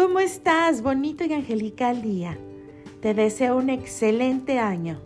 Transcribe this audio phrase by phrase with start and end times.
[0.00, 0.80] ¿Cómo estás?
[0.80, 2.38] Bonito y angelical día.
[3.02, 4.98] Te deseo un excelente año.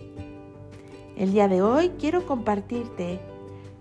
[1.16, 3.18] El día de hoy quiero compartirte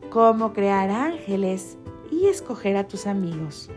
[0.09, 1.77] cómo crear ángeles
[2.09, 3.69] y escoger a tus amigos.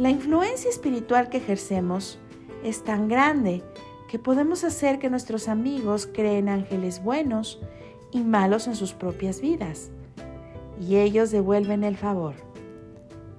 [0.00, 2.18] La influencia espiritual que ejercemos
[2.64, 3.62] es tan grande
[4.08, 7.60] que podemos hacer que nuestros amigos creen ángeles buenos
[8.10, 9.92] y malos en sus propias vidas,
[10.80, 12.34] y ellos devuelven el favor.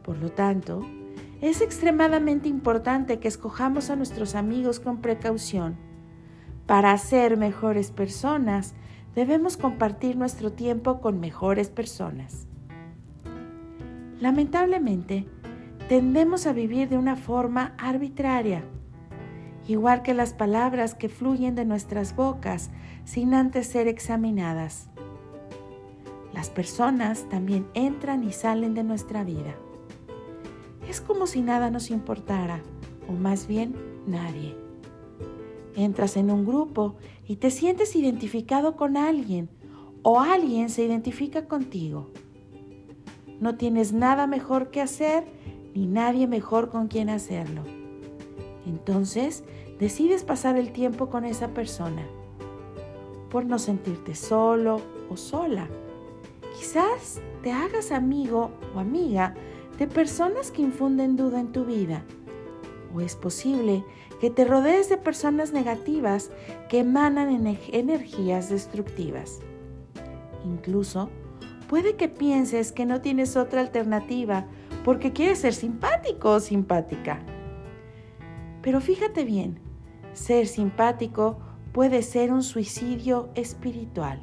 [0.03, 0.85] Por lo tanto,
[1.43, 5.75] es extremadamente importante que escojamos a nuestros amigos con precaución.
[6.65, 8.75] Para ser mejores personas,
[9.13, 12.47] debemos compartir nuestro tiempo con mejores personas.
[14.21, 15.27] Lamentablemente,
[15.89, 18.63] tendemos a vivir de una forma arbitraria,
[19.67, 22.69] igual que las palabras que fluyen de nuestras bocas
[23.03, 24.87] sin antes ser examinadas.
[26.33, 29.55] Las personas también entran y salen de nuestra vida.
[30.93, 32.61] Es como si nada nos importara,
[33.09, 33.73] o más bien
[34.05, 34.55] nadie.
[35.75, 39.49] Entras en un grupo y te sientes identificado con alguien,
[40.03, 42.11] o alguien se identifica contigo.
[43.39, 45.23] No tienes nada mejor que hacer,
[45.73, 47.63] ni nadie mejor con quien hacerlo.
[48.67, 49.43] Entonces,
[49.79, 52.05] decides pasar el tiempo con esa persona,
[53.31, 55.67] por no sentirte solo o sola.
[56.55, 59.33] Quizás te hagas amigo o amiga
[59.77, 62.03] de personas que infunden duda en tu vida.
[62.93, 63.83] O es posible
[64.19, 66.31] que te rodees de personas negativas
[66.69, 69.39] que emanan energías destructivas.
[70.45, 71.09] Incluso
[71.67, 74.45] puede que pienses que no tienes otra alternativa
[74.83, 77.19] porque quieres ser simpático o simpática.
[78.61, 79.59] Pero fíjate bien,
[80.13, 81.39] ser simpático
[81.73, 84.21] puede ser un suicidio espiritual.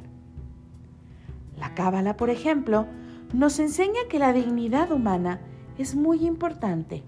[1.57, 2.87] La cábala, por ejemplo,
[3.33, 5.41] nos enseña que la dignidad humana
[5.77, 7.03] es muy importante.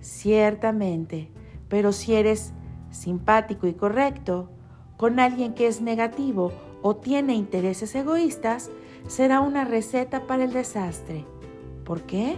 [0.00, 1.30] Ciertamente,
[1.68, 2.52] pero si eres
[2.90, 4.50] simpático y correcto
[4.96, 6.52] con alguien que es negativo
[6.82, 8.70] o tiene intereses egoístas,
[9.06, 11.24] será una receta para el desastre.
[11.84, 12.36] ¿Por qué?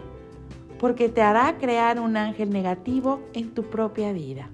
[0.78, 4.50] Porque te hará crear un ángel negativo en tu propia vida.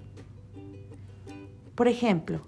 [1.75, 2.43] Por ejemplo,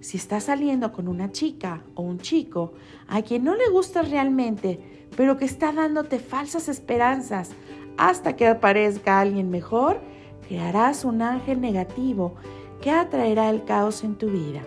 [0.00, 2.72] si estás saliendo con una chica o un chico
[3.06, 7.50] a quien no le gustas realmente, pero que está dándote falsas esperanzas
[7.98, 10.00] hasta que aparezca alguien mejor,
[10.48, 12.34] crearás un ángel negativo
[12.80, 14.62] que atraerá el caos en tu vida.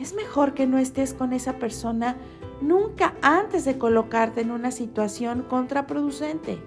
[0.00, 2.16] Es mejor que no estés con esa persona
[2.60, 6.58] nunca antes de colocarte en una situación contraproducente.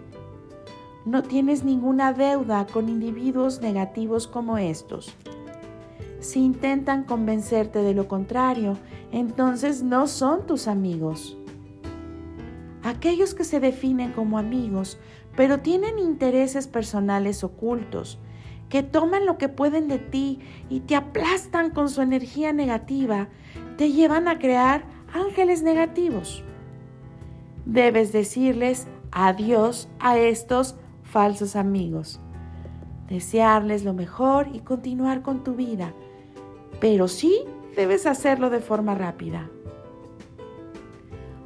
[1.05, 5.15] No tienes ninguna deuda con individuos negativos como estos.
[6.19, 8.77] Si intentan convencerte de lo contrario,
[9.11, 11.37] entonces no son tus amigos.
[12.83, 14.99] Aquellos que se definen como amigos,
[15.35, 18.19] pero tienen intereses personales ocultos,
[18.67, 23.29] que toman lo que pueden de ti y te aplastan con su energía negativa,
[23.77, 26.43] te llevan a crear ángeles negativos.
[27.65, 32.19] Debes decirles adiós a estos falsos amigos,
[33.07, 35.93] desearles lo mejor y continuar con tu vida
[36.79, 37.41] pero sí
[37.75, 39.49] debes hacerlo de forma rápida.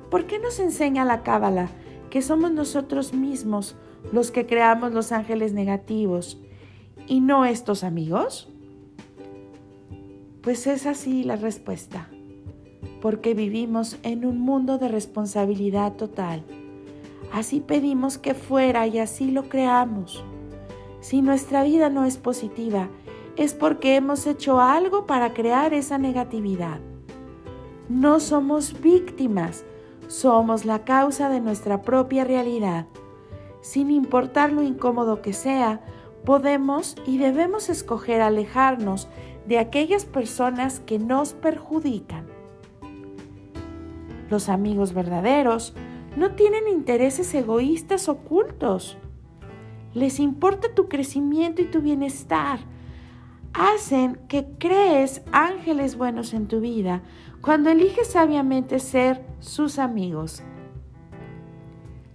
[0.09, 1.69] ¿Por qué nos enseña la Cábala
[2.09, 3.75] que somos nosotros mismos
[4.11, 6.39] los que creamos los ángeles negativos
[7.07, 8.49] y no estos amigos?
[10.41, 12.09] Pues es así la respuesta,
[13.01, 16.43] porque vivimos en un mundo de responsabilidad total.
[17.31, 20.23] Así pedimos que fuera y así lo creamos.
[20.99, 22.89] Si nuestra vida no es positiva,
[23.35, 26.79] es porque hemos hecho algo para crear esa negatividad.
[27.89, 29.65] No somos víctimas,
[30.07, 32.87] somos la causa de nuestra propia realidad.
[33.61, 35.81] Sin importar lo incómodo que sea,
[36.25, 39.07] podemos y debemos escoger alejarnos
[39.47, 42.27] de aquellas personas que nos perjudican.
[44.29, 45.73] Los amigos verdaderos
[46.15, 48.97] no tienen intereses egoístas ocultos.
[49.93, 52.59] Les importa tu crecimiento y tu bienestar
[53.53, 57.01] hacen que crees ángeles buenos en tu vida
[57.41, 60.43] cuando eliges sabiamente ser sus amigos.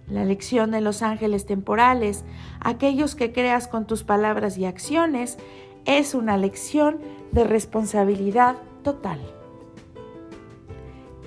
[0.07, 2.25] La lección de los ángeles temporales,
[2.59, 5.37] aquellos que creas con tus palabras y acciones,
[5.85, 6.99] es una lección
[7.31, 9.19] de responsabilidad total.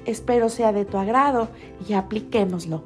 [0.05, 1.49] Espero sea de tu agrado
[1.89, 2.83] y apliquémoslo.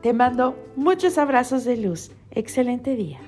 [0.00, 2.10] Te mando muchos abrazos de luz.
[2.30, 3.20] Excelente día.